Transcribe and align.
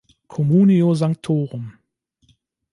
Communio 0.27 0.95
Sanctorum. 0.95 1.77